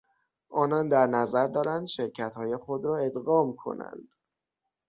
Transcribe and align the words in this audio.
آنان 0.49 0.89
در 0.89 1.07
نظر 1.07 1.47
دارند 1.47 1.87
شرکتهای 1.87 2.57
خود 2.57 2.85
را 2.85 2.97
ادغام 2.97 3.55
کنند. 3.55 4.09